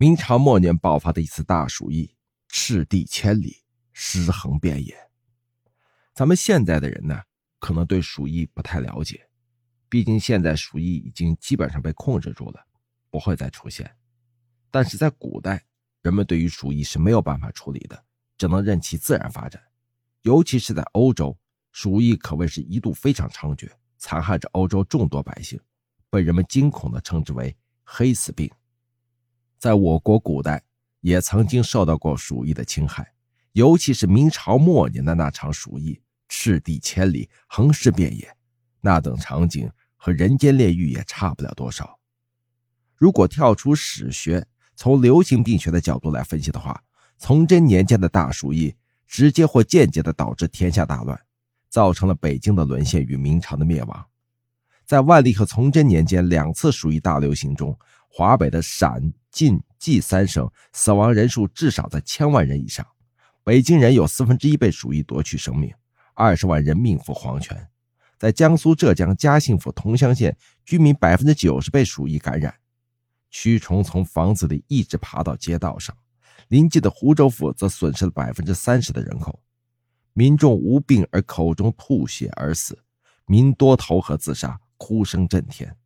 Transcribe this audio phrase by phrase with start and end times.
[0.00, 2.14] 明朝末年爆发的一次大鼠疫，
[2.46, 4.96] 赤地千里，尸横遍野。
[6.14, 7.20] 咱们现在的人呢，
[7.58, 9.28] 可能对鼠疫不太了解，
[9.88, 12.64] 毕竟现在鼠疫已经基本上被控制住了，
[13.10, 13.92] 不会再出现。
[14.70, 15.64] 但是在古代，
[16.02, 18.04] 人们对于鼠疫是没有办法处理的，
[18.36, 19.60] 只能任其自然发展。
[20.22, 21.36] 尤其是在欧洲，
[21.72, 25.60] 鼠疫可谓是一度非常猖獗，残害着欧洲众多百姓，
[26.08, 28.48] 被人们惊恐地称之为“黑死病”。
[29.58, 30.62] 在我国古代，
[31.00, 33.12] 也曾经受到过鼠疫的侵害，
[33.52, 38.36] 尤其是明朝末年的那场鼠疫，赤地千里，横尸遍野，
[38.80, 41.98] 那等场景和人间炼狱也差不了多少。
[42.94, 46.82] 如果跳出史学，从流行病学的角度来分析的话，
[47.18, 48.76] 崇祯年间的大鼠疫
[49.08, 51.20] 直接或间接的导致天下大乱，
[51.68, 54.06] 造成了北京的沦陷与明朝的灭亡。
[54.86, 57.78] 在万历和崇祯年间两次鼠疫大流行中，
[58.08, 62.84] 华北的陕、晋、冀三省死亡人数至少在千万人以上，
[63.44, 65.72] 北京人有四分之一被鼠疫夺去生命，
[66.14, 67.68] 二十万人命赴黄泉。
[68.18, 72.52] 在江苏、浙江嘉兴府桐乡县，居民百分之九十被鼠疫感染。
[73.30, 75.96] 蛆虫从房子里一直爬到街道上，
[76.48, 79.38] 临近的湖州府则损失了百分之三十的人口，
[80.14, 82.76] 民众无病而口中吐血而死，
[83.26, 85.76] 民多投河自杀，哭声震天。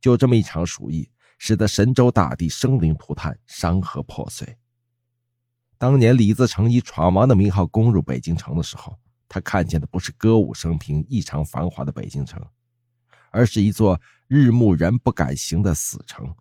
[0.00, 1.08] 就这么一场鼠疫，
[1.38, 4.58] 使得神州大地生灵涂炭，山河破碎。
[5.78, 12.44] 当年李自成以闯王的名号攻入北京城的时候，他看见的不是歌舞升平、异常繁华的北京城，
[13.30, 16.34] 而是一座日暮人不敢行的死城。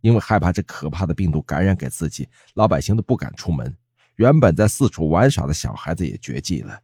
[0.00, 3.76] 因为害怕这可怕的病毒感染给自己，老百姓都不敢出门。
[4.14, 6.80] 原本在四处玩耍的小孩子也绝迹了，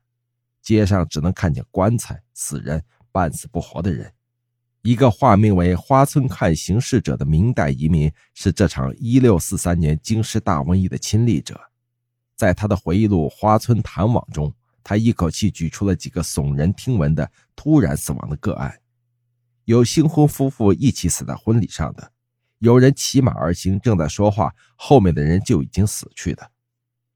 [0.62, 4.12] 街上只能看见棺材、死人、半死不活的人。
[4.84, 11.58] 一个化名为花村看形势者的明代移民是这场1643年京师大瘟疫的亲历者，
[12.36, 18.78] 在他的回忆录《花村谈网》中，他一口气举出了几个耸人听闻的突然死亡的个案：
[19.64, 22.12] 有新婚夫妇一起死在婚礼上的。
[22.58, 26.51] 有人骑马而行，正在说话，后面的人就已经死去的。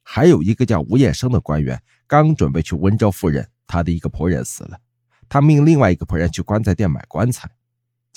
[0.02, 4.80] 还有一个叫吴彦生的官员，刚准备去温州赴任，他的一个仆人死了，
[5.28, 7.50] 他命另外一个仆人去棺材店买棺材，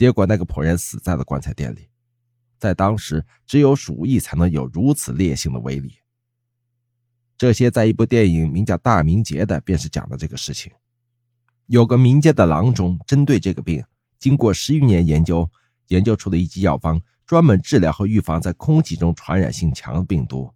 [0.01, 1.87] 结果那个仆人死在了棺材店里。
[2.57, 5.93] 在当时，只有鼠疫才能有如此烈性的威力。
[7.37, 10.71] 这些在一部电影名叫《大明劫》的，便是讲的这个事情。
[11.67, 13.85] 有个民间的郎中，针对这个病，
[14.17, 15.47] 经过十余年研究，
[15.89, 16.99] 研究出了一剂药方。
[17.27, 20.51] 专门治疗和预防在空气中传染性强的病毒。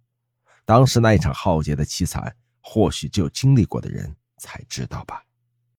[0.64, 5.22] 当时那一场浩劫的凄惨，或许只有经历过的人才知道吧。